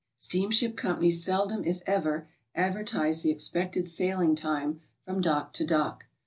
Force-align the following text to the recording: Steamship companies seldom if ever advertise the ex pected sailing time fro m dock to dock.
Steamship 0.17 0.75
companies 0.75 1.23
seldom 1.23 1.63
if 1.63 1.79
ever 1.85 2.27
advertise 2.55 3.21
the 3.21 3.29
ex 3.29 3.47
pected 3.47 3.87
sailing 3.87 4.33
time 4.33 4.81
fro 5.05 5.13
m 5.13 5.21
dock 5.21 5.53
to 5.53 5.63
dock. 5.63 6.07